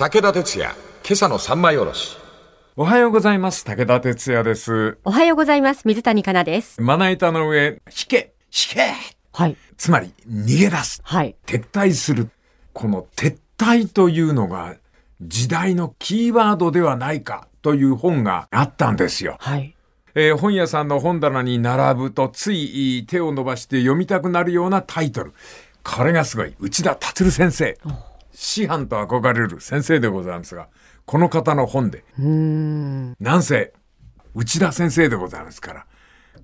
[0.00, 0.74] 武田鉄矢、
[1.04, 2.16] 今朝の三枚おろし。
[2.74, 3.66] おはようございます。
[3.66, 4.96] 武田哲也です。
[5.04, 5.86] おはようございます。
[5.86, 6.80] 水谷香奈です。
[6.80, 8.94] まな板の上、引け引け
[9.32, 9.58] はい。
[9.76, 11.02] つまり、逃げ出す。
[11.04, 11.36] はい。
[11.44, 12.30] 撤退する。
[12.72, 14.74] この撤退というのが、
[15.20, 19.36] 時代のキーワードではないかという本があったんですよ。
[19.38, 19.76] はい。
[20.14, 25.34] えー本屋さんの本棚に並ぶとつい手を伸ばして読みたくなるようなタイトル。
[25.84, 26.54] これがすごい。
[26.58, 27.76] 内田達先生。
[28.32, 30.68] 師範と憧れる先生でございますが、
[31.06, 33.14] この方の本で、ん。
[33.20, 33.72] なんせ、
[34.34, 35.86] 内田先生でございますから、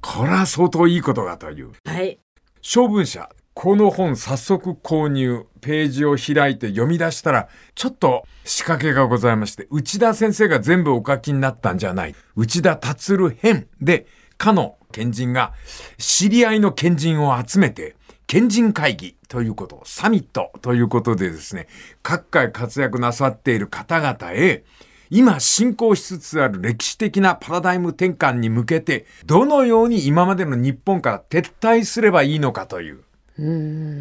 [0.01, 1.73] これは相当いいことがという。
[1.85, 2.19] はい。
[2.61, 12.15] 小文社、この本早速購入、ページを開いて読み出したら、ちょっと仕掛けがございまして、内田先生が全部お書きになったんじゃない。
[12.35, 15.55] 内田達編で、かの賢人が、
[15.97, 21.69] 知り合いの賢人を集めて、賢人会議ということ、サミットということでですね、
[22.03, 24.65] 各界活躍なさっている方々へ、
[25.11, 33.05] 今進行しつつある歴史的なパラダイム転換に向けて、どのように今までの日本から撤退すればいいのかという、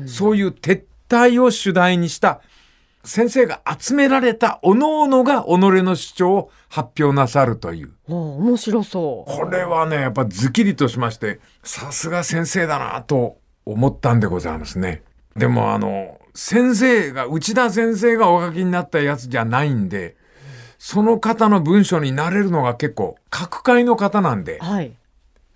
[0.08, 2.42] そういう撤退を主題にした
[3.04, 5.48] 先生が集められた各々が己
[5.84, 7.92] の主張を発表なさるという。
[8.08, 9.32] お面白そう。
[9.32, 15.04] これはね、やっぱズキリとしまして、さすが先生だなと思ったんでございますね。
[15.36, 20.16] でもあの、先生が、内田先生がお書きになったやつじゃないんで、
[20.78, 24.94] その方の文章になれるのが結構、各界の方なんで、はい。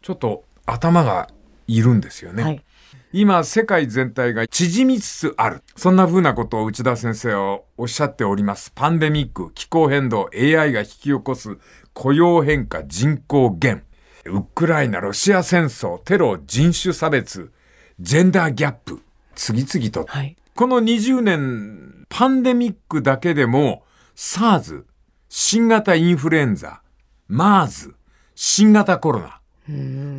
[0.01, 1.29] ちょっと頭が
[1.67, 2.43] いるんですよね。
[2.43, 2.63] はい。
[3.11, 5.61] 今、世界全体が縮みつつある。
[5.75, 8.71] そんな風なことを内田先生はおっしゃっております。
[8.73, 11.57] パンデミック、気候変動、AI が引き起こす
[11.93, 13.83] 雇用変化、人口減、
[14.25, 17.51] ウクライナ、ロシア戦争、テロ、人種差別、
[17.99, 19.01] ジェンダーギャップ、
[19.35, 20.05] 次々と。
[20.07, 20.35] はい。
[20.55, 23.83] この20年、パンデミックだけでも、
[24.15, 24.83] SARS、
[25.27, 26.81] 新型インフルエンザ、
[27.29, 27.93] MERS、
[28.35, 29.39] 新型コロナ、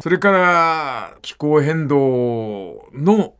[0.01, 3.35] それから気候変動の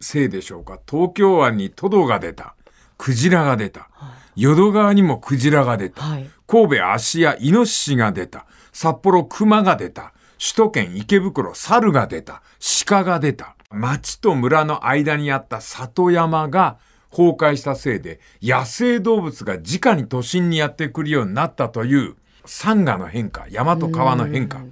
[0.00, 0.78] せいでしょうか。
[0.88, 2.54] 東京湾にトドが出た。
[2.98, 3.88] クジラが出た。
[4.36, 6.02] 淀川にもクジラが出た。
[6.02, 6.30] はい。
[6.46, 8.46] 神戸芦屋イノシシが出た。
[8.72, 10.12] 札幌熊が出た。
[10.38, 12.42] 首都圏池袋猿が出た。
[12.86, 13.55] 鹿が出た。
[13.70, 16.78] 町と村の間にあった里山が
[17.10, 22.16] 崩壊したせいで野生動物が直に都心にやってくるようになったという
[22.46, 24.58] 山河の変化、山と川の変化。
[24.58, 24.64] そ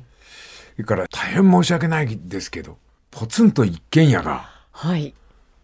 [0.78, 2.78] れから大変申し訳ないですけど、
[3.10, 5.14] ポツンと一軒家が、はい。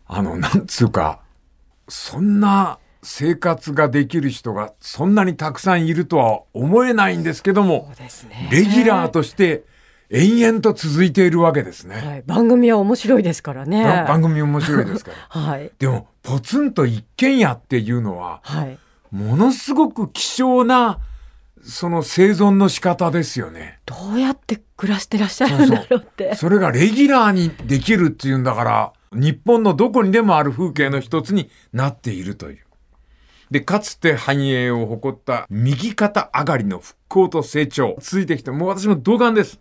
[0.07, 1.21] あの、なんつうか、
[1.89, 7.93] そんな生活ができる人がそんなにたくさんいるとは思えないんですけども。
[8.51, 9.65] レギュラーとして
[10.10, 11.97] 延々と続いているわけですね。
[11.97, 12.22] はい。
[12.26, 13.84] 番組は面白いですからね。
[13.84, 15.16] ば番組面白いですから。
[15.41, 15.71] はい。
[15.78, 18.78] でも、ポツンと一軒家っていうのは、はい。
[19.12, 20.99] ものすごく希少な、
[21.62, 23.78] その生存の仕方ですよね。
[23.87, 26.34] どうやって暮らしてらっしゃるんだろうって。
[26.34, 32.59] それがレギュラーにできるっていうんだから、日本のどこにでもある風景の一つになっているという。
[33.50, 37.97] で、かつて繁栄を誇った右肩上がりの復興と成長。
[38.00, 39.60] 続いてきて、もう私も同感です。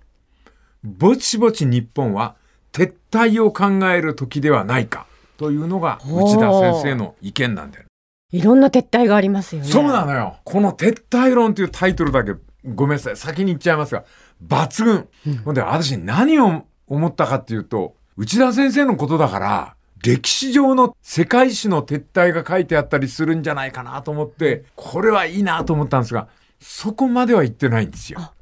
[0.84, 2.36] ぼちぼち日本は
[2.72, 5.08] 撤退を考える時ではないか。
[5.38, 7.86] というのが内田先生の意見なんだよ。
[8.32, 9.68] いろんな撤退がありますよね。
[9.68, 10.38] そうなのよ。
[10.44, 12.34] この撤退論というタイトルだけ、
[12.76, 13.18] ごめんなさい。
[13.18, 14.04] 先に言っちゃいますが、
[14.46, 15.08] 抜群。
[15.44, 26.28] ほんで、私何を思ったかっていうと、内田先生のことだから、歴史上の世界史の撤退が書いてあったりするんじゃないかなと思って、これはいいなと思ったんですが、
[26.60, 28.34] そこまでは言ってないんですよ。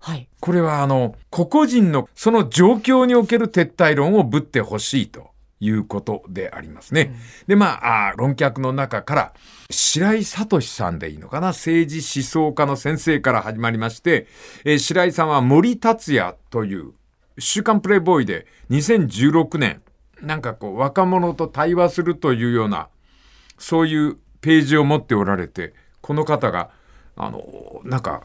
[0.00, 0.28] はい。
[0.40, 5.30] これはあの、個々人のその状況における撤退論をぶってほしいと
[5.60, 7.14] いうことでありますね。
[7.46, 9.32] で、まああー、論客の中から、
[9.68, 14.26] 白井聡さんでいいのかな政治思想家の先生から始まりまして、
[14.64, 16.92] えー白井さんは森達也という、
[17.38, 19.82] 週刊プレイボーイで2016年、
[20.22, 22.88] なんかこう、若者と対話するというような、
[23.58, 26.70] そういうページを持っておられて、この方が、
[27.16, 28.22] あの、なんか、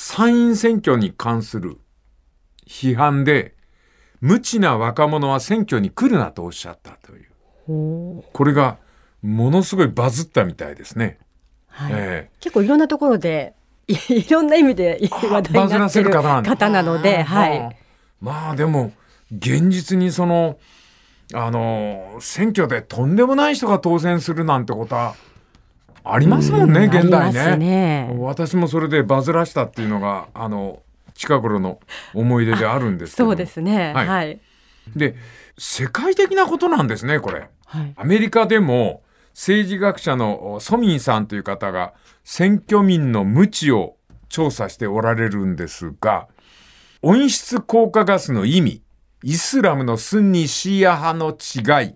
[0.00, 1.80] 参院選挙に関する
[2.68, 3.56] 批判で、
[4.20, 8.22] 無知な若者は選挙に来るなとおっしゃったという。
[8.32, 8.78] これが
[9.22, 11.18] ものすごいバズったみたいですね。
[11.66, 11.92] はい。
[11.96, 13.54] え結構いろんなところで、
[13.88, 17.76] いいろんな意味で話題になってるる方なので、えはい。。
[18.20, 18.92] まあでも、
[19.32, 20.60] 現実にその、
[21.34, 25.16] あの、選挙でとんでもない人が当選するなんてことは
[26.04, 30.82] ありますもんね、うん現代ありますね私もそれでバズらしたっていうのが、あの、
[31.14, 31.80] 近頃の
[32.14, 33.28] 思い出であるんですけど。
[33.30, 33.92] そうですね。
[33.92, 34.40] はいはい。
[34.96, 35.16] で、
[35.58, 37.48] 世界的なことなんですね、これ。
[37.66, 37.92] はい。
[37.96, 39.02] アメリカでも
[39.32, 41.92] 政治学者のソミンさんという方が
[42.24, 43.96] 選挙民の無知を
[44.28, 46.28] 調査しておられるんですが、
[47.02, 48.82] 温室効果ガスの意味、
[49.22, 51.94] イスラムのスンニシーア派の違い、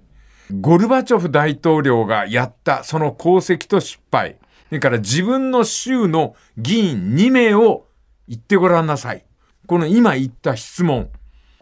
[0.51, 4.37] ゴルバチョフ大統領がやったその功績と失敗、
[4.69, 7.87] それから自分の州の議員2名を
[8.29, 9.25] 言ってごらんなさい。
[9.67, 11.11] この今言った質問、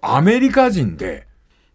[0.00, 1.26] アメリカ人で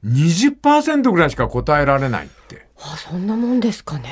[0.06, 2.68] 20%ぐらいしか答えられないって。
[2.78, 4.10] あそんなもんですかね。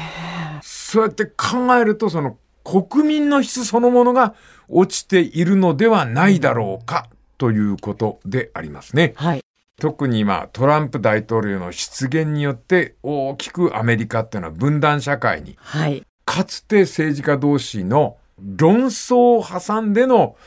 [0.61, 4.35] そうやって考えると、その国民の質そのものが
[4.69, 9.13] 落ちているのではないだろうか、ということでありますね。
[9.15, 9.43] はい。
[9.83, 16.05] 特に今、トランプ大統領の出現によって大きくアメリカっていうのは分断社会に、はい。
[16.23, 20.37] かつて政治家同士の論争を挟んでの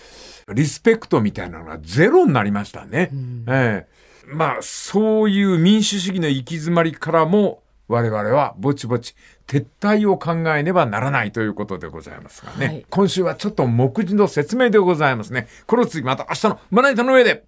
[0.55, 3.11] リスペクトみたいなのがゼロになりましたね。
[3.47, 9.15] ええまあ、そういう民主主義の行き詰まりからも我々はぼちぼち
[9.47, 12.67] 撤退を考えねばならないということでございますがね。
[12.67, 15.47] はい今週はちょっと目次の説明でございますね。
[15.67, 17.45] この次また明日のまな板の上で。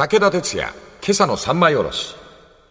[0.00, 2.16] 武田鉄矢、今朝の三枚おろし。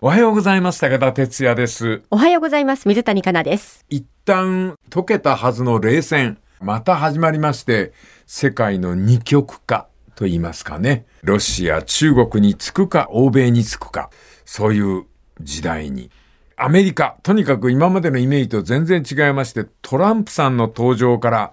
[0.01, 0.81] おはようございます。
[0.81, 2.01] 武田哲也です。
[2.09, 2.87] おはようございます。
[2.87, 3.85] 水谷香奈です。
[3.87, 7.93] 一旦解けたはずの冷戦、また始まりまして、
[8.25, 9.85] 世界の二極化
[10.15, 11.05] と言いますかね。
[11.21, 14.09] ロシア、中国につくか、欧米につくか、
[14.43, 15.05] そういう
[15.39, 16.09] 時代に。
[16.57, 21.51] アメリカ、とにかく今までのイメージと全然違いまして、トランプさんの登場から、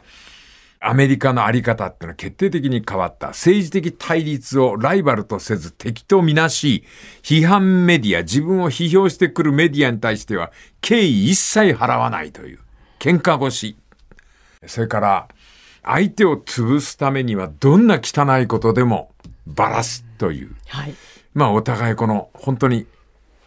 [0.89, 3.29] アメリカのあり方っていうのは決定的に変わった。
[3.29, 6.85] 政治的対立をライバルとせず敵とみなし、
[7.25, 12.61] 批判メディア、自分を批評してくるメディアに対しては敬意一切払わないという。
[13.01, 13.77] 喧嘩腰。
[14.65, 15.29] それから、
[15.83, 19.11] 相手を潰すためにはどんな汚いことでも
[19.45, 20.55] バラすという。
[20.69, 20.95] はい。
[21.35, 22.87] まあお互いこの本当に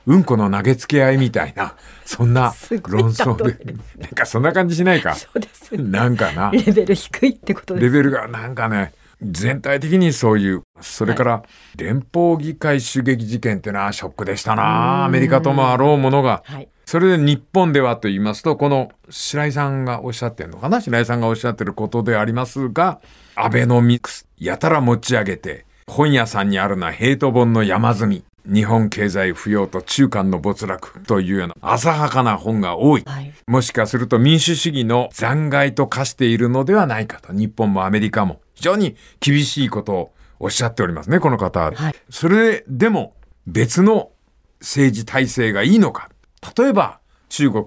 [0.05, 1.75] うんこの投げつけ合いみたいな、
[2.05, 2.53] そんな
[2.87, 3.73] 論争例えで。
[3.97, 5.15] なんかそんな感じしないか？
[5.15, 5.83] そうですね。
[5.83, 6.51] なんかな？
[6.51, 7.83] レベル低いってことです。
[7.83, 11.43] レベルがなんかね、全体的にそういう、それから
[11.75, 15.05] 連邦議会襲撃事件ってのはショックでしたな。
[15.05, 16.41] アメリカともあろうものが。
[16.45, 16.69] はい。
[16.85, 20.81] それで日本ではと言いますと、この白井さんがおっしゃってるのかな？
[20.81, 22.99] 白井さんがおっしゃってることでありますが、
[23.35, 33.03] アベノミクス、やたら持ち上げて、本屋さんにあるのはヘイト本の山積み、日本経済不要と中間の没落というような浅はかな本が多い。
[33.05, 33.31] はい。
[33.47, 37.31] もしかすると民主主義の残骸と化しているのではないかと。
[37.31, 41.71] 日本もアメリカも非常に厳しいことをおっしゃっておりますね、この方は。
[41.71, 43.13] はいそれでも
[43.45, 44.11] 別の
[44.59, 46.09] 政治体制がいいのか。
[46.57, 46.99] 例えば
[47.29, 47.65] 中国、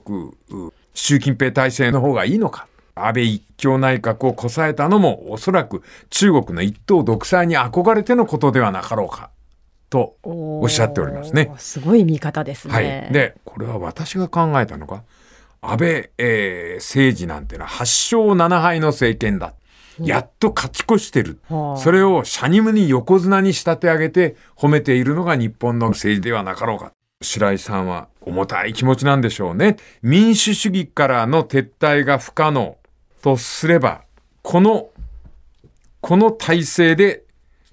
[0.51, 2.67] う習近平体制の方がいいのか。
[2.95, 9.31] 安倍一強内閣をこさえたのもおそらく中国の一党独裁に憧れてのことではなかろうか。
[9.93, 11.53] とおっしゃっておりますね。
[11.59, 12.75] すごい見方ですね。
[12.75, 13.13] はい。
[13.13, 15.03] で、これは私が考えたのが、
[15.61, 19.53] 安倍、えー政治なんてのは8勝7敗の政権だ。
[20.01, 21.39] やっと勝ち越してる。
[21.51, 26.93] はあそれをシャニムに横綱に仕立て上げて褒めているのが日本の政治ではなかろうか。
[27.21, 29.77] 白井さんは重たい気持ちなんでしょうね。
[30.01, 32.79] 民主主義からの撤退が不可能
[33.21, 34.03] とすれば、
[34.41, 34.89] この、
[36.01, 37.25] この体制で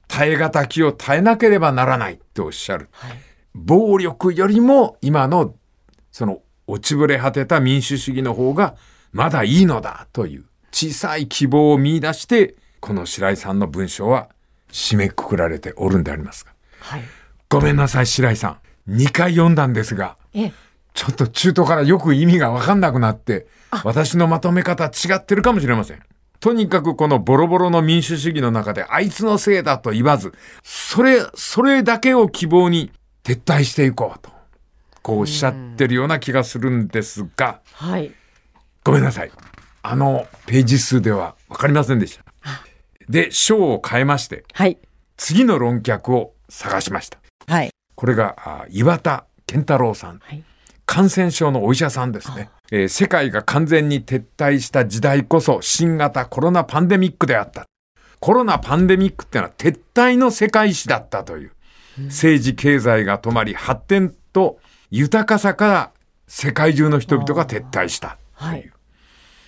[0.10, 2.90] 耐え難きを耐えなければならないとおっしゃる。
[2.92, 3.12] はい。
[3.56, 5.56] 暴力よりも今の
[6.12, 8.76] その落ちぶれ果てた民主主義の方が
[9.12, 14.30] まだいいのだという小さい希望を見出してこの白井さんの文章は
[14.72, 17.02] 締めくくられておるんでありますがはい。
[17.50, 20.52] ごめんなさい白井さん2回読んだんですがえ、
[20.94, 23.48] ちょっと中途からよく意味がわかんなくなって
[23.83, 26.04] 私のまとめ方違ってるかもしれません
[26.40, 32.92] とにかくこのボロボロの民主主義の中であいつのせいだと言わず、それ、それだけを希望に
[33.24, 34.31] 撤退していこうと、
[35.02, 38.12] こうおっしゃってるような気がするんですが、はい。
[38.84, 39.31] ごめんなさい。
[39.81, 42.24] あのページ数ではわかりませんでした。
[43.10, 44.78] で、章を変えまして、はい。
[45.18, 47.19] 次の論客を探しました。
[47.48, 47.72] はい。
[47.96, 50.19] これが、あ岩田健太郎さん。
[50.19, 50.44] はい。
[50.86, 57.66] 感染症のお医者さんですね、えー世界が完全に撤退した時代こそ新型コロナパンデミックであった。
[58.19, 61.52] コロナパンデミックってのは撤退の世界史だったという。
[62.06, 64.59] 政治経済が止まり発展と
[64.90, 65.92] 豊かさから
[66.28, 68.49] 世界中の人々が撤退したという。
[68.52, 68.71] はい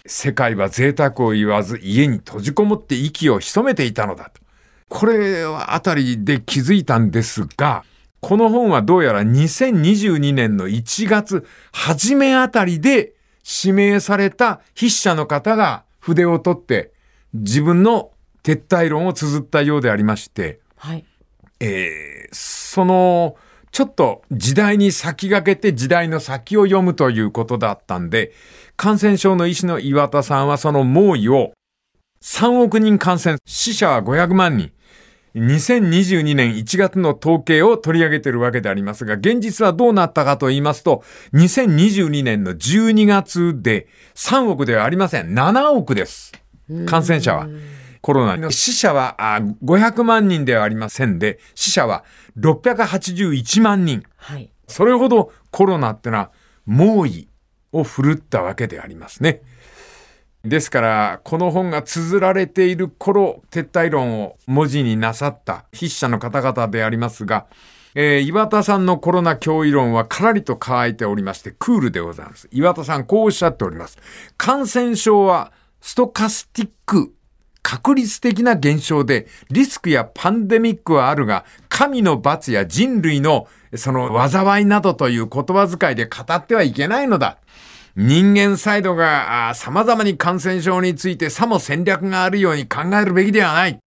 [0.06, 4.42] 世界は贅沢を言わず家に閉じこもって息を潜めていたのだと。
[4.90, 7.86] これはあたりで気づいたんですが、
[8.22, 13.14] この本はどうやら2022年の1月初めあたりで
[13.64, 16.94] 指名された筆者の方が筆を取って
[17.34, 18.12] 自分の
[18.44, 21.06] 撤退論を綴ったようでありまして、はい。
[21.60, 22.12] えー
[22.72, 23.36] その
[23.72, 28.34] ちょっと時代に先駆けて時代の先を読むということだったんで、
[28.76, 31.54] 感染症の医師の岩田さんはその猛威を
[32.22, 34.72] 3億人感染、死者は500万人。
[35.36, 45.34] 2022年1月の統計を取り上げているわけでありますが、現実はどうなったかと言いますと、2022年の12月で3億ではありません。
[45.34, 46.34] 7億です。
[46.86, 47.48] 感染者は。
[48.02, 52.04] コロナの死者はあ500万人ではありませんで、死者は
[52.38, 54.04] 681万人。
[54.18, 54.52] はい。
[54.68, 56.32] それほどコロナってのは
[56.66, 57.28] 猛威
[57.72, 59.42] を振るったわけでありますね。
[60.44, 67.46] ですから、この本が綴られている頃、撤退論を文字になさった筆者の方々でありますが、
[67.94, 72.48] えー岩田さんのコロナ脅威論はかなりと乾いておりまして、クールでございます。
[72.52, 73.98] 岩田さん、こうおっしゃっております。
[74.38, 77.14] 感染症はストカスティック
[77.62, 87.38] 確率的な現象で、リスクやパンデミックはあるが、神の罰や人類のその災いなどという言葉遣いで語ってはいけないのだ。
[87.96, 93.80] 人間サイドが様々に感染症についてさも戦略があるように考えるべきではない。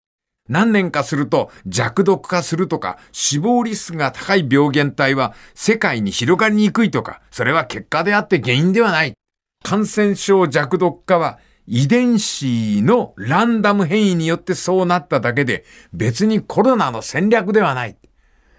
[0.48, 9.14] 何年かすると弱毒化するとか死亡リスクが高い病原体は世界に広がりにくいとか、それは結果であって原因ではない。
[9.62, 17.96] 感染症弱毒化は遺伝子のランダム変異によってそうなっただけで別にコロナの戦略ではない。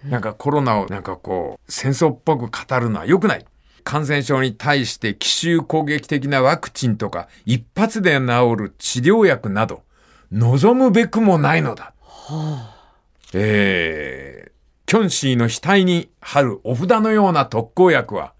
[0.08, 3.44] なんかコロナをなんかこう戦争っぽく語るのは良くない。
[3.84, 9.82] 感染症に対して奇襲攻撃的なワクチンとか一発で治る治療薬など
[10.32, 11.92] 望むべくもないのだ。
[13.34, 14.50] えー、
[14.86, 18.32] キョンシーの額に貼るお札のような特効薬は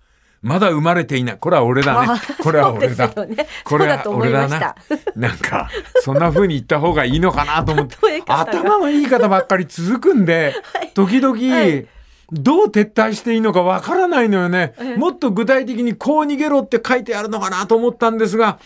[0.44, 1.38] まだ生まれていない。
[1.38, 2.42] これは俺だねあ。
[2.42, 3.08] これは俺だ。
[3.26, 4.74] ねこれは俺だな。
[5.16, 5.70] なんか、
[6.02, 7.96] そんな風に言った方がいいのかなと思って
[8.28, 10.54] 頭のいい方ばっかり続くんで、
[10.92, 11.86] 時々、はい
[12.34, 14.96] どう撤退していいのかわからないのよねええ。
[14.96, 18.58] もっと具体的にこう逃げろって書いてあるのかなと思ったんですが、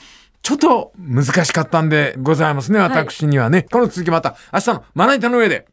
[0.43, 3.67] ちょっと難しかったんでございますね、私にはね。
[3.71, 5.67] この続きまた明日のまな板の上で。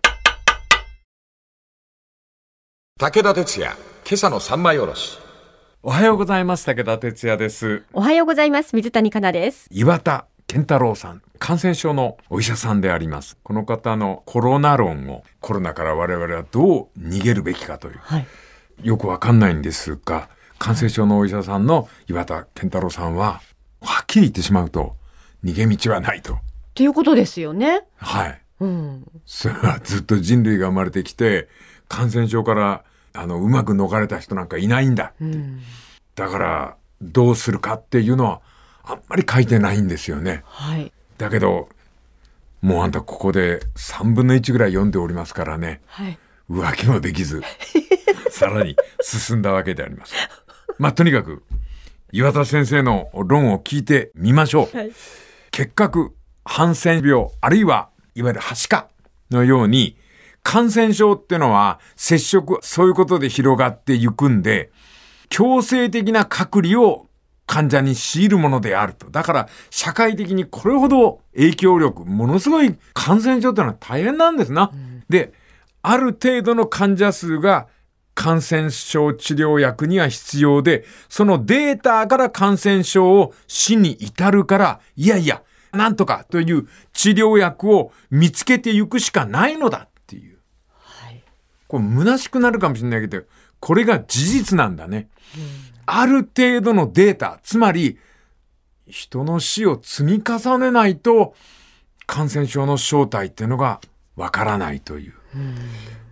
[3.00, 3.76] 武田鉄矢、
[4.06, 5.18] 今朝の三枚おろし。
[5.84, 6.66] おはようございます。
[6.66, 7.84] 武田哲也です。
[7.94, 8.76] おはようございます。
[8.76, 9.68] 水谷香奈です。
[9.72, 10.26] 岩田
[10.56, 13.36] 健太郎さん、感染症のお医者さんであります。
[13.44, 18.28] この方のコロナ論を、コロナから我々はどう逃げるべきかという、はい。
[18.82, 23.42] よくわかんないんですが、感染症のお医者さんの岩田健太郎さんは、
[23.82, 24.96] はっきり言ってしまうと、
[25.44, 26.38] 逃げ道はないと。
[26.74, 27.82] ということですよね。
[27.98, 28.42] はい。
[28.62, 29.06] うん。
[29.26, 31.50] それはずっと人類が生まれてきて、
[31.90, 35.12] 感染症から、あの、うまく逃れた人なんかいないんだ。
[35.20, 35.60] うん。
[36.16, 38.40] だから、どうするかっていうのは、
[38.88, 40.44] あんまり書いてないんですよね。
[40.46, 40.92] はい。
[41.18, 41.70] だけど、
[42.62, 46.18] もうあんたここで3分の1ぐらい読んでおりますからね、はい。
[46.50, 47.42] 浮気もできず、
[48.32, 50.14] さらに進んだわけであります。
[50.78, 51.44] まあ、とにかく、
[52.12, 54.78] 岩田先生の論を聞いてみましょう。
[54.78, 54.92] はい。
[55.52, 56.14] 結核、
[56.44, 58.88] ハンセン病、あるいは、いわゆるはしか
[59.32, 59.98] のように、
[60.44, 64.72] 感染症ってのは接触、そういうことで広がっていくんで、
[65.30, 67.08] 強制的な隔離を
[67.46, 69.10] 患者に強いるものであると。
[69.10, 74.72] だから、社会的にこれほど影響力、ものすごい感染症ってのは大変なんですな。
[75.10, 75.34] で、
[75.82, 77.68] ある程度の患者数が
[78.16, 90.40] 感染症治療薬には必要で、そのデータから感染症を死に至るから、いやいや、なんとかという治療薬を見つけていくしかないのだっていう。
[90.80, 91.24] はい。
[91.68, 93.24] これ虚しくなるかもしれないけど、
[93.60, 95.10] これが事実なんだね。
[95.86, 97.98] ある程度のデータ、つまり、
[98.88, 101.36] 人の死を積み重ねないと、
[102.06, 103.82] 感染症の正体っていうのが
[104.16, 105.14] わからないという。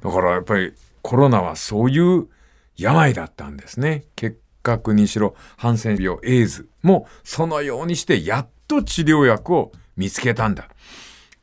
[0.01, 2.27] だからやっぱりコロナはそういう
[2.75, 4.05] 病だったんですね。
[4.15, 10.67] 結核にしろ、ハンセン病、エイズもそのようにしてやっと治療薬を見つけたんだ。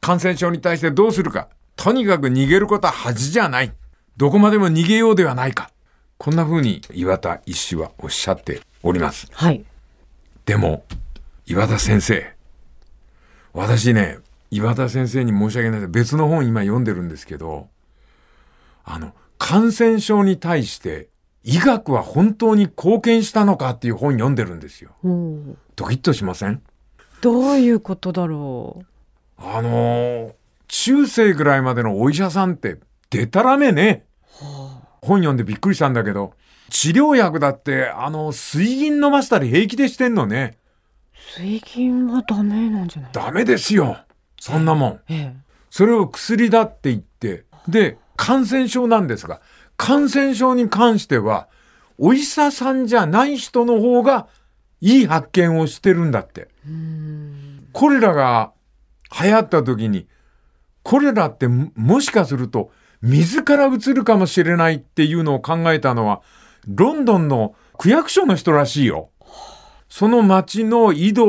[0.00, 1.48] 感染症に対してどうするか。
[1.76, 3.72] とにかく逃げることは恥じゃない。
[4.16, 5.70] どこまでも逃げようではないか。
[6.22, 9.26] こんな風に岩田医師はおっしゃっております。
[9.32, 9.64] はい。
[10.44, 10.84] でも、
[11.46, 12.34] 岩田先生。
[13.54, 14.18] 私ね、
[14.50, 15.90] 岩田先生に申し訳ないです。
[15.90, 17.68] 別の本今読んでるんですけど、
[18.84, 21.08] あの、感染症に対して
[21.42, 24.90] 医学は本当に貢献したのかっていう本読んでるんですよ。
[25.02, 25.58] うん。
[25.74, 26.60] ドキッとしません？
[27.22, 28.82] どういうことだろ
[29.38, 30.32] あのー
[30.68, 32.76] 中世ぐらいまでのお医者さんって、
[33.08, 34.04] でたらめね。
[35.02, 36.34] 本読んでびっくりしたんだけど、
[36.68, 40.56] 治療薬だって、あの、水銀飲ませたり平気でしてんのね。
[41.36, 41.40] う。
[41.40, 43.10] 水銀はダメなんじゃない？
[43.12, 43.98] ダメですよ。
[44.38, 45.00] そんなもん。
[45.08, 45.36] ええ。
[45.70, 49.40] それを薬だって言って、で、感染症なんですが、
[49.76, 51.48] 感染症に関しては、
[51.98, 54.26] お医者さんじゃない人の方が
[54.80, 56.48] いい発見をしてるんだって。
[57.72, 58.52] コレラが
[59.22, 60.06] 流行った時に、
[60.82, 66.22] コレラってももしかすると水からうつるかもしれないっていうのを考えたのは、
[66.66, 69.10] ロンドンの区役所の人らしいよ。
[69.88, 71.26] その町の井戸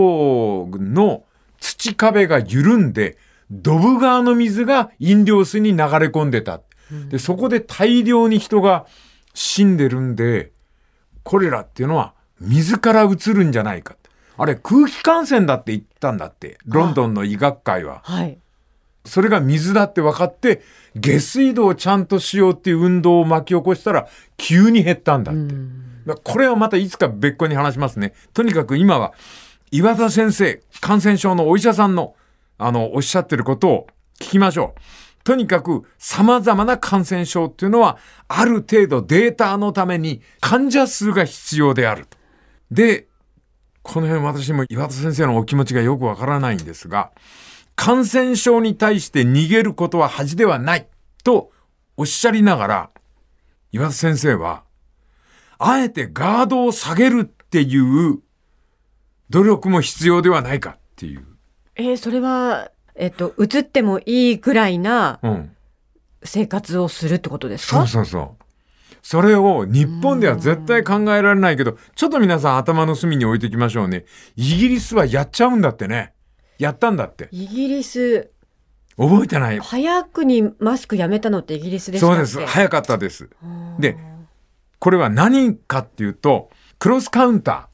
[0.77, 1.23] の
[1.59, 3.17] 土壁が緩んで、
[3.49, 6.61] ドブ川の水が飲料水に流れ込んでた。
[7.09, 8.85] で、そこで大量に人が
[9.33, 10.51] 死んでるんで、
[11.23, 13.95] コレラっていうのは水からうつるんじゃないか。
[14.37, 16.57] あれ空気感染だって言ったんだって。
[16.65, 18.01] ロンドンの医学会は。
[18.03, 18.39] はい。
[19.05, 20.61] それが水だって分かって、
[20.95, 25.55] 下水道をちゃんとしようっていう運動を巻き起こしたら、急に減ったんだって。
[26.23, 28.13] これはまたいつか別個に話しますね。
[28.33, 29.13] とにかく今は、
[29.71, 32.15] 岩田先生、感染症のお医者さんの、
[32.57, 33.87] あの、おっしゃってることを
[34.19, 34.81] 聞きましょう。
[35.23, 42.17] とにかく様々な感染症っていうのは、ある程度データのために患者数が必要であると。
[42.71, 43.07] で、
[43.83, 47.11] この辺私も岩田先生のお気持ちがよくわからないんですが、
[47.83, 50.87] 感染症に対して逃げることは恥ではない
[51.23, 51.51] と
[51.97, 52.89] おっしゃりながら、
[53.71, 54.63] 岩田先生は、
[55.57, 58.19] あえてガードを下げるっていう
[59.31, 61.25] 努力も必要ではないかっていう。
[61.75, 65.55] えーそれは、えっと、移ってもいいくらいなうん。
[66.23, 67.77] 生活をするってことですか？
[67.77, 68.43] そうそうそう。
[69.01, 74.05] それを日本では絶対考えられないけど、ちょっと皆さん頭の隅に置いておきましょうね。
[74.35, 76.13] イギリスはやっちゃうんだってね。
[76.61, 77.27] やったんだって。
[77.31, 78.29] イギリス、
[78.95, 79.59] 覚えてない。
[79.59, 82.45] 早くにマスクやめたのってイギリスでしたそうです。
[82.45, 83.29] 早かったです。
[83.79, 83.97] で、
[84.77, 87.71] これは何かっていうと、クロスカウンター。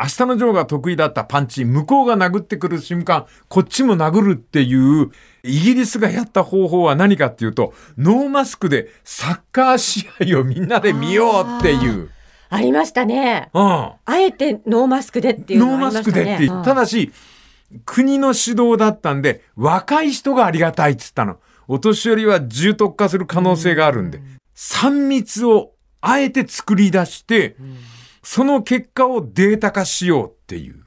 [0.00, 5.10] あしたのジョーが得意だったパンチ、向こうが殴ってくる瞬間、こっちも殴るっていう、
[5.42, 12.10] イギリスがやった方法は何かっていうと、ノーマスクでサッカー試合をみんなで見ようっていう。
[12.48, 13.50] ありましたね。
[13.52, 13.62] うん。
[13.62, 16.36] あえてノーマスクでっていうのノーマスがありましたね。
[16.36, 17.12] クでってただし、
[17.84, 21.38] 国の指導だったんで、若い人がありがたいっつったの。
[21.66, 24.20] お年寄りは重篤化する可能性があるんで、
[24.56, 27.56] 3密をあえて作り出して、
[28.22, 30.82] その結果をデータ化しようっていう。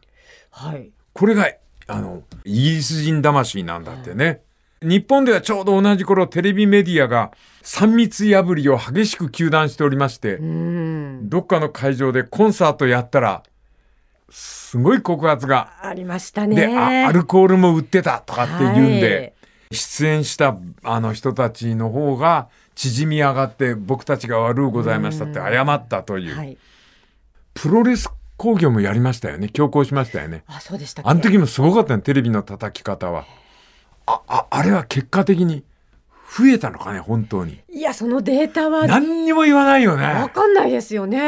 [0.50, 0.92] はい。
[1.14, 1.50] これが、
[1.88, 4.42] あの、イギリス人魂なんだってね。
[4.82, 11.30] 日本ではちょうど同じ頃テレビメディアが3密破りを激しく糾弾しておりまして、うん。
[11.30, 13.44] どっかの会場でコンサートやったら、
[14.32, 15.74] すごい告発が。
[15.84, 16.56] ありましたね。
[16.56, 19.36] で、あアルコールも売ってたとかって言うんで、
[19.72, 26.58] 出演したあの人たちの方が縮み上がって僕たちが悪うございましたって謝ったという、はい。
[27.54, 29.50] プロレス工業もやりましたよね。
[29.50, 30.44] 強行しましたよね。
[30.48, 33.26] あ、そうでしたあの時もすごかったねテレビの叩き方は。
[34.08, 35.64] あああれは結果的に
[36.38, 37.60] 増えたのかね本当に。
[37.70, 41.20] いや、そのデータは何にも言わないよわね、かんないですよね。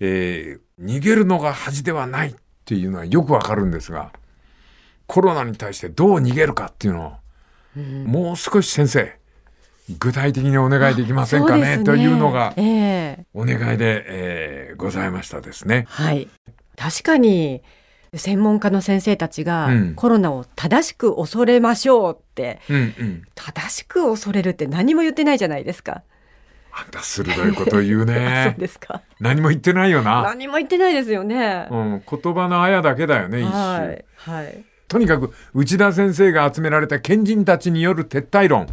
[0.00, 4.12] えー逃げるのが恥ではないっていうのはよくわかるんですが
[5.06, 7.18] コロナに対してどう逃げるかっていうの
[7.76, 9.16] をもう少し先生、
[9.98, 11.62] 具体的にお願いできませんかね？
[11.62, 12.62] そうですというのがえ
[13.20, 15.86] えお願いで、えーございましたですね。
[15.88, 16.28] はい。
[16.76, 17.62] 確かに、
[18.14, 23.22] 専門家の先生たちが、うんコロナを正しく恐れましょうって、うんうん。
[23.34, 26.02] 正しく恐れるって何も言ってないじゃないですか。
[26.72, 28.60] あんた鋭いこと言う あねそう。
[28.60, 29.02] ですか。
[29.20, 30.22] 何も言ってないよな。
[30.22, 31.66] 何も言ってないですよね。
[31.70, 33.94] うん、言葉のあやだけだよね、一は種。
[33.94, 34.04] い。
[34.16, 34.64] はい。
[34.88, 38.66] とにかく、内田先生が集められた賢人たちによる撤退論。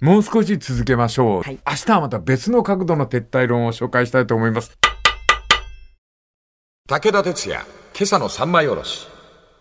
[0.00, 1.42] もう少し続けましょう。
[1.42, 4.76] はい明日はまた別の角度の撤退論を紹介したいと思います。
[6.88, 7.60] 武田鉄矢、
[7.94, 9.08] 今朝の三枚おろし。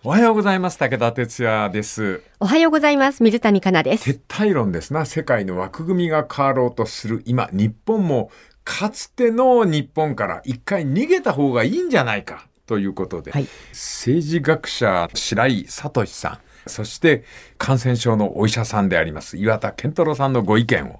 [0.05, 0.77] おはようございます。
[0.77, 2.23] 武田哲也です。
[2.41, 3.23] おはようございます。
[3.23, 4.09] 水谷香奈です。
[4.09, 5.05] 撤退論ですな。
[5.05, 8.29] 世界の枠組みが変わろうとする今、日本も
[8.65, 17.23] かつての日本から一回逃げた方がいいんじゃないかということで、はい政治学者白井聡さん、そして
[17.57, 20.99] 感染症のお医者さんであります岩田健太郎さんのご意見を、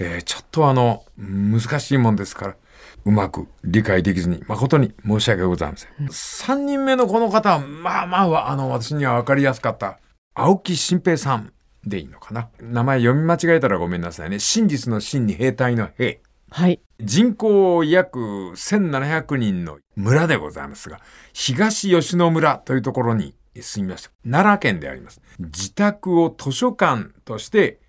[0.00, 2.56] えーちょっとあの、難しいもんですから、
[3.04, 5.90] うまく理解できずに誠に申し訳ございません。
[6.06, 9.98] 3人目のこの方は、まあまあ、あの、私には分かりやすかった。
[10.34, 11.52] 青木新平さん
[11.86, 12.48] でいいのかな。
[12.60, 14.38] 名前読み間違えたらごめんなさいね。
[14.38, 16.20] 真実の真に兵隊の兵。
[16.50, 16.80] はい。
[17.00, 21.00] 人口約1700人の村でございますが、
[21.32, 24.10] 東吉野村というところに住みました。
[24.24, 25.20] 奈良県であります。
[25.38, 27.80] 自宅を図書館として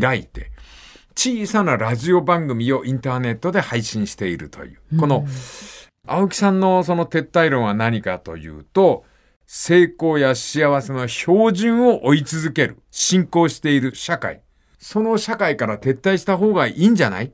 [0.00, 0.50] 開いて、
[1.20, 5.00] 小さなラジオ番組をインターネットで配信しているという。
[5.00, 5.26] この、
[6.06, 9.04] 青木さんのその撤退論は何かというと、
[9.44, 14.42] 成功や幸せの標準を追い続ける、進行している社会。
[14.78, 17.32] その社会から撤退した方がいいんじゃない？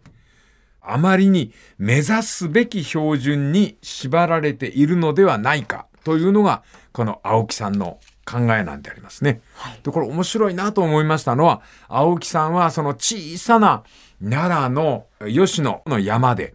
[0.81, 9.41] あまりに目指すべき標準に縛られているのではないかというのが、この青木さんの考えなんでありますね。
[9.83, 13.85] で、これ面白いなと思いましたのは、青木さんはその小さな
[14.23, 16.55] 奈良の吉野の山で、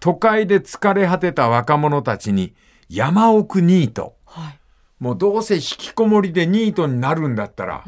[0.00, 2.54] 都会で疲れ果てた若者たちに
[2.88, 4.16] 山奥ニート。
[4.24, 4.58] はい。
[4.98, 7.84] もうどうせ引きこもりでニートになるんだったら、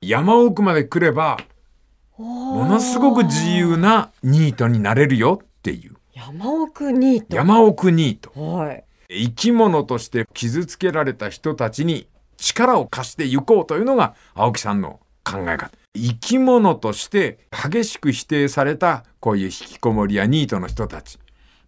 [0.00, 1.38] 山奥まで来れば、
[2.16, 5.96] ものすごく自由なニートになれるよっていう。
[6.14, 7.36] 山奥ニート。
[7.36, 8.56] 山奥ニート。
[8.56, 8.84] はい。
[9.08, 15.70] 生き物として傷つけられた人たちに力を貸していこうというのが青木さんの考え方。
[15.94, 21.18] 生き物として激しく否定されたこういう引きこもりやニートの人たち。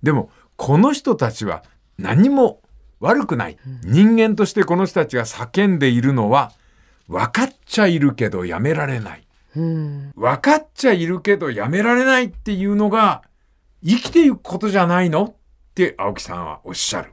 [0.03, 1.63] でも、この人たちは
[1.99, 2.61] 何も
[3.01, 3.59] 悪くない。
[3.85, 6.53] 人間としてこの人たちが叫んでいるのは、
[7.09, 9.27] 分かっちゃいるけどやめられない。
[9.57, 10.13] うん。
[10.17, 13.23] 分かっちゃいるけどやめられないっていうのが
[13.85, 15.35] 生きていくことじゃないのっ
[15.75, 17.13] て青木さんはおっしゃる。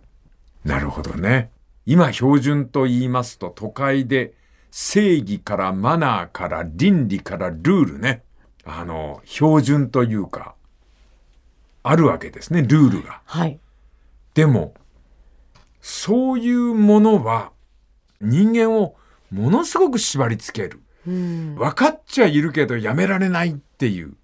[0.66, 1.52] なるほどね。
[1.86, 4.34] 今標準と言いますと都会で
[4.72, 8.24] 正義からマナーから倫理からルールね。
[8.66, 10.56] あの、標準というか、
[11.84, 13.22] あるわけですね、ルールが。
[13.26, 13.60] はい。
[14.34, 14.74] でも、
[15.82, 17.52] そういうものは
[18.22, 18.96] 人間を
[19.30, 20.82] ものすごく縛り付ける。
[21.06, 21.56] うん。
[21.56, 24.16] 分かっちゃいるけどやめられないっていう、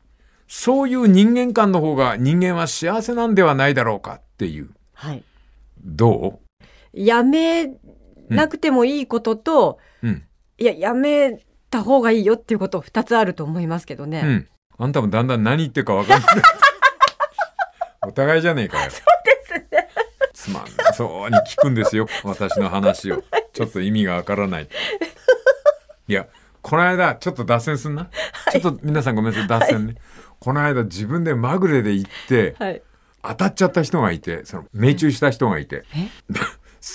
[0.47, 4.69] そういう人間観の方が人間は幸せなんではないだろうかっていう。
[4.93, 5.23] はい。
[5.83, 6.39] ど
[6.93, 7.71] やめ
[8.29, 10.23] なくてもいいことと、ううん。
[10.57, 14.21] いや、やめた方がいいよっていうこと二つあると思いますけどね。
[14.23, 14.47] うん。
[14.77, 16.35] あんたもだんだん何言ってるか分かんない。
[18.07, 18.89] お互いじゃねえかよ。
[18.89, 19.89] そうですね。
[20.33, 22.07] つまんなそうに聞くんですよ。
[22.23, 23.23] 私の話を。
[23.53, 24.69] ちょっと意味がわからない。
[26.07, 26.27] いや、
[26.61, 28.09] この間、ちょっと脱線すんな。
[28.51, 29.95] ちょっと皆さんごめんなさい、脱線ね。
[30.39, 32.81] この間自分でまぐれで行って、はい。
[33.21, 35.83] 当たっちゃった人がいて、その命中した人がいて、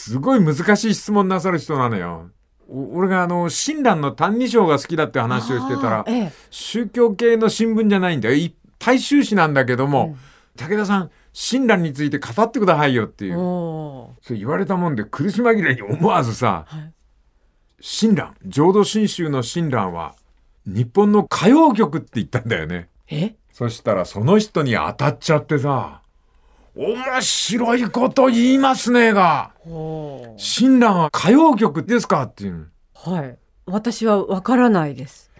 [0.04, 2.30] すごい難しい質問なさる人なのよ。
[2.68, 8.34] お俺があの、親鸞の歎異抄が好きだって話をしてたらええ宗教系の新聞じゃないんだよ。
[8.34, 10.16] い大衆紙なんだけども、
[10.56, 13.38] 武田さん、親鸞について語ってくださいよっていう。
[13.38, 16.92] おそう言われたもんで苦し紛れに思わずさ、はい
[17.80, 20.14] 親鸞、浄土真宗の親鸞は、
[20.66, 22.88] 日本の歌謡曲って言ったんだよね。
[23.52, 26.00] そしたらその人に当たっちゃってさ、
[26.76, 29.52] 面白いこと言いますねが、
[30.36, 32.68] 親鸞は歌謡曲ですかっていう。
[32.94, 33.38] はい。
[33.66, 35.30] 私はわからないです。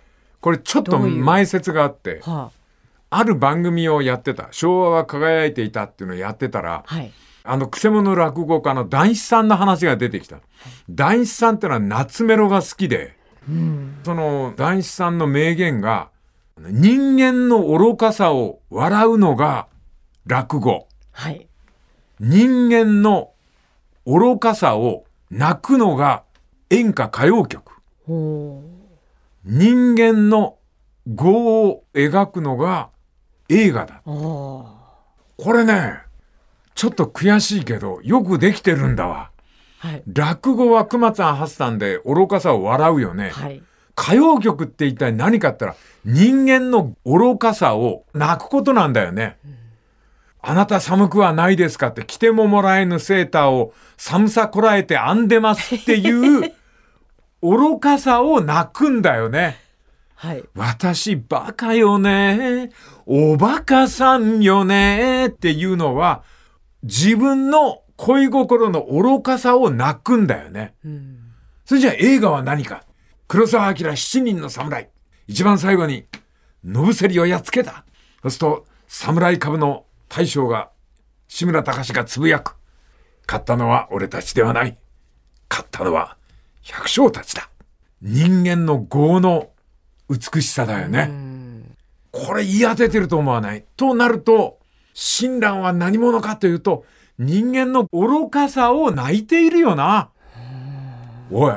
[0.41, 2.51] これちょっと前説があって、は
[3.11, 4.49] ある番組をやってた。
[4.51, 7.13] 昭和は輝いていたっていうのをやってたら、あ、はい。
[7.45, 10.39] あの、くせ者落語家の談志さんの話が出てきた。
[10.89, 13.17] 談志さんってのは夏メロが好きで、
[14.05, 16.11] その談志さんの名言が、
[16.59, 19.67] 人間の愚かさを笑うのが
[20.27, 20.89] 落語。
[21.15, 21.47] はい。
[22.21, 23.31] 人間の
[24.05, 26.25] 愚かさを泣くのが
[26.71, 27.73] 演歌歌謡曲。
[29.47, 30.59] 人間の
[31.07, 32.91] 業を描くのが
[33.49, 34.03] 映画だ。
[34.05, 34.65] こ
[35.53, 35.99] れね、
[36.75, 39.31] ちょっと悔しいけど、よくできてるんだわ。
[39.79, 40.03] はい。
[40.07, 43.31] 落語は熊さん八さんで愚かさを笑うよね。
[43.31, 43.63] はい。
[43.97, 49.39] 歌謡曲って一体何かって言ったら、人間の愚かさを泣くことなんだよね。
[50.47, 56.53] あなた寒くはないですかって着てももらえぬセーターを寒さこらえて編んでますっていう
[57.43, 59.59] 愚かさを泣くんだよね。
[60.15, 60.45] はい。
[60.55, 62.71] 私バカよね。
[63.07, 65.27] おバカさんよね。
[65.27, 66.23] っていうのは
[66.83, 70.75] 自分の恋心の愚かさを泣くんだよね。
[70.85, 71.19] うん。
[71.65, 72.85] それじゃあ映画は何か
[73.29, 74.89] 黒澤明七人の侍。
[75.27, 76.05] 一番最後に、
[76.65, 77.85] 野伏をやっつけた。
[78.23, 79.85] そうすると、侍株の
[80.17, 80.71] 大将が、
[81.27, 82.55] 志村隆がつぶやく。
[83.27, 84.79] 勝ったのは俺たちではない。
[85.51, 86.17] 勝ったのは
[86.63, 87.51] 百姓たちだ。
[88.01, 89.51] 人間の業の
[90.09, 91.11] 美しさだよね。
[92.13, 93.65] これ言い当ててると思わない？
[93.77, 94.61] となると、
[94.93, 96.85] 親鸞は何者かというと、
[97.19, 100.11] 人間の愚かさを泣いているよな。
[101.33, 101.55] おい、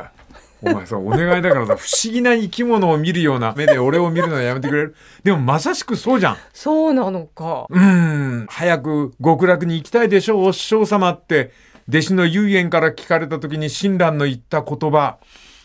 [0.61, 6.37] お前さ、お願いだからさ、不思議な生き物を見るような目で俺を見るのはやめてくれるでもまさしくそうじゃん。
[6.53, 7.67] そうなのか。
[7.69, 11.51] うーん、早く極楽に行きたいでしょ、お師匠様って、
[11.89, 15.17] 弟子の遊園から聞かれた時に親鸞の言った言葉、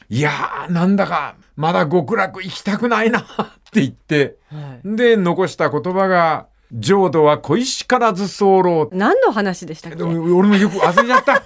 [0.08, 3.24] いやー、なんだか、まだ極楽行きたくないな、っ
[3.72, 4.96] て言って、はい。
[4.96, 8.88] で、残した言葉が、浄土は小石からず候。
[8.92, 10.02] 何の話でしたっけ？
[10.02, 11.42] 俺もよく忘れちゃった。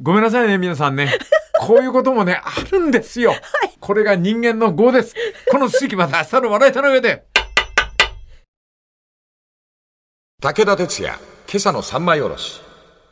[0.00, 1.18] ごめんなさいね、皆さんね。
[1.60, 3.34] こういうこともね、あるんですよ。
[3.80, 5.14] これが人間の業です。
[5.50, 7.24] この続きまた明日の笑いたの上で。
[10.40, 11.14] 武田鉄矢、
[11.48, 12.60] 今朝の三枚おろし。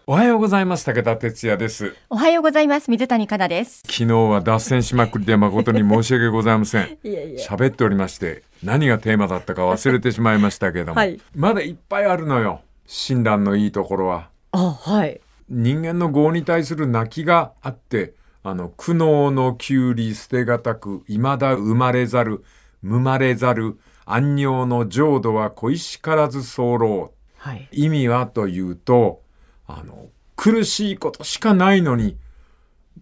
[0.07, 0.85] おはようございます。
[0.85, 1.97] 武田哲也です。
[2.11, 2.91] おはようございます。
[2.91, 3.83] 水谷香奈です。
[3.87, 6.99] 昨日は脱線しまくりで誠に申し訳ございません。
[7.49, 12.61] 喋っておりまして、何がテーマだったか忘れてしまいましたけれども、はいまだいっぱいあるのよ。
[12.87, 14.29] 親鸞のいいところは。
[14.53, 18.13] あはい人間の業に対する泣きがあって、
[18.45, 22.45] あの、苦悩のきり捨てがたく、未だ生まれざる、
[22.83, 27.15] 生まれざる、安尿の浄土は小石からず候。
[27.39, 29.23] はい意味はというと、
[29.67, 32.19] あの、苦しいことしかないのに、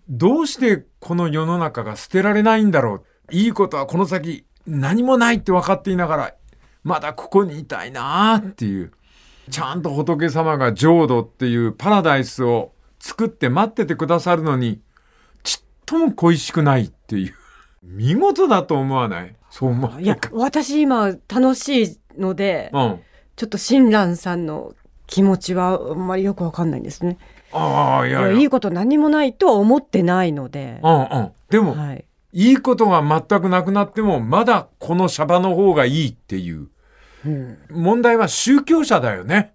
[0.09, 3.35] どうしてこの世の中が捨てられないんだろう。
[3.35, 6.35] いいことはこの先何もないって分かっていながら、
[6.85, 8.92] まだここにいたいなーっていう。
[9.50, 14.81] ちゃんと仏様が浄土っていうパラダイスを作って待っててくださるのに、
[15.87, 17.35] とも恋しくないっていう。
[17.83, 19.35] 見事だと思わない？
[19.51, 23.01] そう思わないいや私今楽しいのでうん。
[23.35, 24.75] ちょっと親鸞さんの
[25.07, 27.18] 気持ちはあんまりよくわかんないんですね
[27.53, 28.29] ああ、いいやいや。
[28.33, 31.33] やいいこと何もないとは思ってないのでうんうん。
[31.51, 36.68] でも、はいいいことが全くなくなっても、まだこのシャバの方がいいっていう。
[37.27, 39.53] うん問題は宗教者だよね。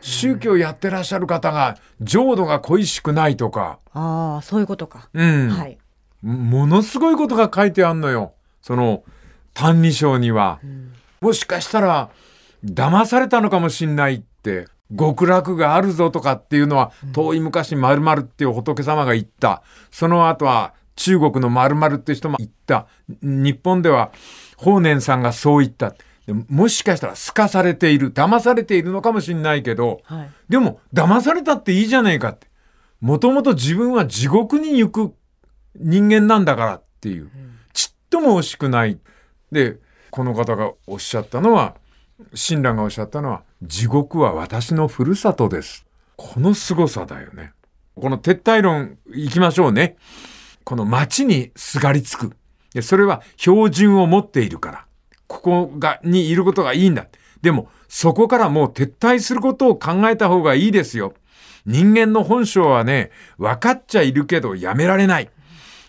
[0.00, 3.78] 宗教やってらっしゃる方が、浄土が恋しくないとか。
[3.92, 5.48] ああそういうことかうん。
[5.48, 5.78] はい
[6.22, 8.32] ものすごいことが書いてあんのよ。
[8.60, 9.04] その、
[9.54, 10.60] 歎異抄には。
[11.20, 12.10] もしかしたら、
[12.64, 19.62] 騙されたのかもしんないって、極楽があるぞとかっていうのは、遠い昔〇〇っていう仏様が言った。
[19.90, 22.86] その後は、中国の〇〇っていう人も言った。
[23.22, 24.10] 日本では、
[24.56, 25.94] 法然さんがそう言った。
[26.28, 32.48] でもしかしたら、透かされている、騙されているのかもしんないけど、はいでも、騙されたっていいじゃねえかって。
[33.00, 35.14] もともと自分は地獄に行く
[35.76, 37.30] 人間なんだからっていう。
[37.72, 38.98] ちっとも惜しくない。
[39.52, 39.78] で、
[40.10, 41.76] この方がおっしゃったのは、
[42.34, 45.86] 親鸞がおっしゃったのは、地獄は私のふるさとです。
[46.16, 47.52] この凄さだよね。
[47.94, 49.96] この撤退論行きましょうね。
[50.64, 52.36] この町にすがりつく。
[52.74, 54.87] でそれは標準を持っているから。
[55.28, 57.06] ここが、にいることがいいんだ。
[57.40, 61.14] でも、そこからもう撤退することを考えた方がいいですよ。
[61.64, 65.30] 人間の本性はね、分かっちゃいるけどやめられない。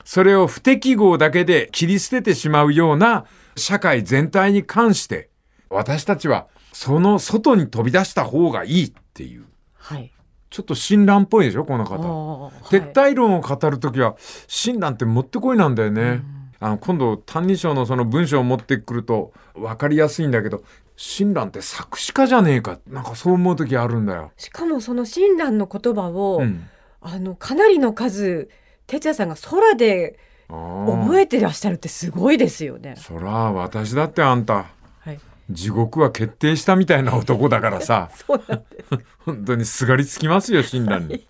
[0.03, 3.25] それを不適合だけで切り捨ててしまうような
[3.55, 5.29] 社会全体に関して、
[5.69, 9.45] 私たちはその外に飛び出した方がいいっていう。
[9.77, 10.11] はい
[10.49, 12.51] ちょっと親鸞っぽいでしょこのあ方。
[12.57, 14.15] あ撤退論を語るときは、
[14.47, 16.23] 親鸞ってもってこいなんだよね。
[16.59, 20.63] あの、今度、歎異抄のその文章を持ってくると分かりやすいんだけど、
[20.97, 22.79] 親鸞って作詞家じゃねえか。
[22.87, 24.31] なんかそう思うときあるんだよ。
[24.35, 26.67] しかもその親鸞の言葉を、うん。
[27.01, 28.49] あのかなりの数
[28.87, 32.95] 哲也さんが空で覚覚えてらっしゃるってすごいですよね。
[32.97, 34.65] そら、私だってあんた、
[34.99, 35.19] はい、
[35.49, 39.05] 地獄は決定したみたいな男だからさ、 そうなんです。
[39.25, 41.27] 本当にすがりつきますよ、親鸞に。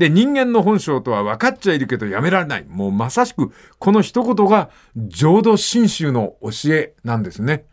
[0.00, 2.64] で、人間の本性とは分かっちゃいるけどやめられない。
[2.66, 7.66] もうまさしく、この一言が浄土真宗の教えなんですね。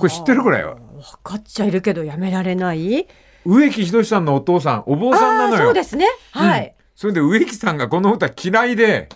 [0.00, 0.76] これ知ってるくらいは。
[0.76, 3.06] 分かっちゃいるけどやめられない？
[3.44, 5.64] 植木仁さんのお父さん、お坊さんなのよ。
[5.66, 6.06] そうですね。
[6.32, 9.10] はい、それで植木さんがこの歌嫌いで、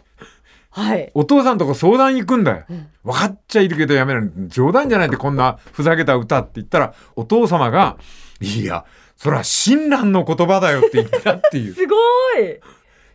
[0.68, 1.11] はい。
[1.14, 2.64] お父さんとこ相談行くんだよ。
[3.02, 4.48] 分かっちゃいるけどやめられない。
[4.48, 7.96] 冗談じゃないってこんなふざけた歌って言ったら、お父様が、
[8.40, 8.85] いや、
[9.18, 11.74] それは親鸞の言葉だよって言ったっていう。
[11.74, 11.96] すご
[12.40, 12.61] い。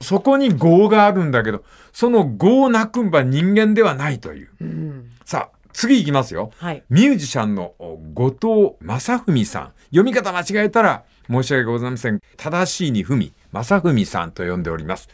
[0.01, 1.63] そこに業があるんだけど、
[1.93, 4.49] その業なくんば人間ではないという。
[4.59, 6.51] うん、さあ、次行きますよ。
[6.57, 6.83] はい。
[6.89, 9.71] ミュージシャンのお後藤正文さん。
[9.91, 12.19] 読み方間違えたら申し訳ございません。
[12.35, 15.07] 正しいに文、正文さんと呼んでおります。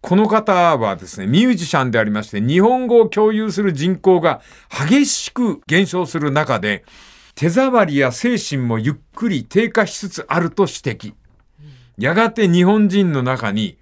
[0.00, 6.84] この方はですね、ミュージシャンでありまして、日本語を共有する人口が激しく減少する中で、
[7.34, 11.14] 手触りや精神もゆっくり低下しつつあると指摘。
[11.98, 13.78] やがて日本人の中に、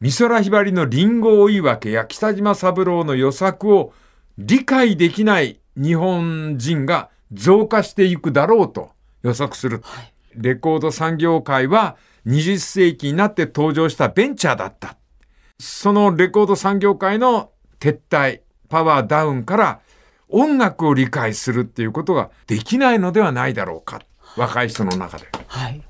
[0.00, 3.92] 美空ひばりのリンゴ追い分けや北島三郎の予作を
[4.38, 8.90] 理解できない日本人が増加していくだろうと
[9.22, 9.82] 予測する。
[10.34, 14.96] レコード産業界は20世紀になって登場したベンチャーだった。
[15.60, 19.80] そのレコード産業界の撤退、パワーダウンから
[20.32, 24.00] 音楽を理解するっていうことができないのではないだろうか。
[24.36, 25.28] 若い人の中で。
[25.46, 25.82] はい。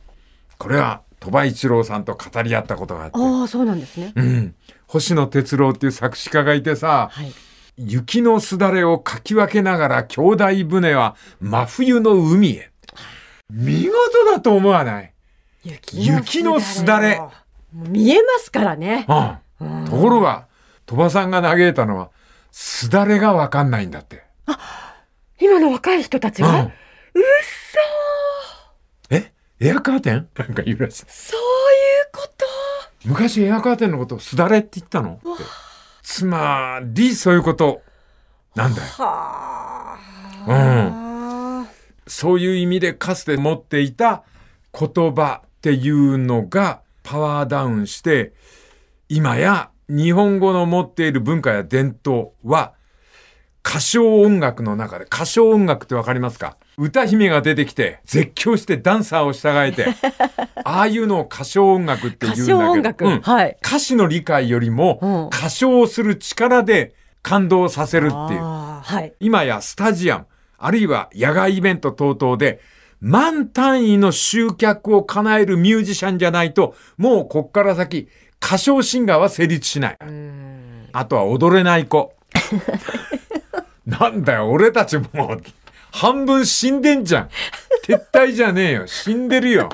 [0.59, 3.19] これは鳥羽一郎さんと語り合ったことがあって。
[3.19, 4.13] ああ、そうなんですね。
[4.17, 4.55] うん。
[4.87, 7.33] 星野哲郎っていう作詞家がいてさ、はい。
[7.79, 12.71] 雪のすだれをかき分けながら兄弟船は真冬の海へ。
[13.51, 13.93] 見事
[14.31, 15.13] だと思わない？
[15.93, 17.21] 雪のすだれ
[17.73, 19.07] 見えますからね。
[19.61, 19.85] うん。
[19.87, 20.47] ところが、
[20.85, 22.11] 鳥羽さんが嘆いたのは、
[22.51, 24.25] すだれがわかんないんだって。
[25.41, 26.73] 今の若い人たちが、うん。
[29.11, 29.33] え？
[29.61, 30.29] エアカーテン？
[30.37, 31.05] なんか言うらしい。
[31.09, 32.47] そういうこと
[33.05, 35.15] 昔エアカーテンのことをすだれって言ったの？
[35.15, 35.45] って。
[36.03, 37.83] つまり、そういうこと
[38.55, 38.89] なんだよ。
[38.89, 39.99] は
[40.47, 41.65] うん。
[41.65, 41.67] あ、
[42.07, 44.25] そういう意味でかつて持っていた
[44.73, 48.33] 言葉っていうのがパワーダウンして、
[49.09, 52.75] 今や日本語の持っている文化や伝統は
[53.65, 56.57] 歌唱音楽の中で、歌唱音楽ってわかりますか？
[56.77, 59.87] 歌姫が出てきて絶叫してダンサーを従えて、
[60.65, 63.21] ああいうのを歌唱音楽って言うんだけど、歌唱音楽、うん。
[63.21, 63.57] はい。
[63.65, 65.27] 歌詞の理解よりもうん。
[65.29, 68.41] 歌唱する力で感動させるっていう。
[68.41, 69.13] はい。
[69.21, 70.27] 今やスタジアム、
[70.59, 72.61] あるいは野外イベント等々で、
[73.01, 78.09] 万単位の集客を叶えるミュージシャンじゃないと、もうこっから先、
[78.45, 79.99] 歌唱シンガーは成立しない。
[80.93, 82.13] あとは踊れない子。
[83.87, 85.43] なんだよ、俺たちもう、
[85.91, 87.29] 半分死んでんじゃん。
[87.87, 88.87] 撤退じゃねえよ。
[88.87, 89.69] 死んでるよ。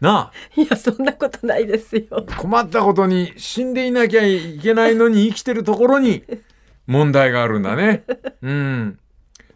[0.00, 0.60] なあ。
[0.60, 6.24] いやそんなことないですよ困ったことに死んでいなきゃいけないのに生きてるところに
[6.86, 8.04] 問題があるんだね。
[8.42, 8.98] うん。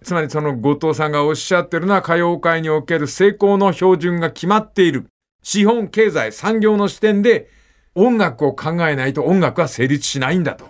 [0.03, 5.07] つまりその後藤さんがおっしゃってるのは歌謡界における成功の標準が決まっている。
[5.42, 7.49] 資本、経済、産業の視点で
[7.94, 10.66] 音楽を考えないと音楽は成立しないんだと。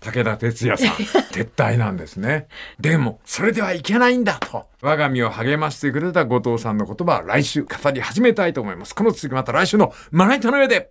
[0.00, 0.88] 武田鉄矢さん、
[1.32, 2.46] 撤退なんですね。
[2.78, 4.66] でも、それではいけないんだと。
[4.80, 8.94] 我が身を励ましてくれた後藤さんの言葉は来週語り始めたいと思います。
[8.94, 10.90] この続きまた来週のまな板の上で